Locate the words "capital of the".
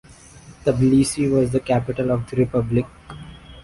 1.59-2.37